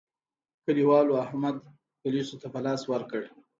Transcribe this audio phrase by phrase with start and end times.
[0.65, 1.55] کلیوالو احمد
[2.01, 3.21] پوليسو ته په لاس ورکړ.